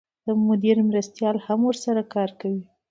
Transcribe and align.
د 0.25 0.27
مدیر 0.47 0.77
مرستیالان 0.89 1.43
هم 1.45 1.59
ورسره 1.65 2.01
کار 2.13 2.29
کوي. 2.39 2.61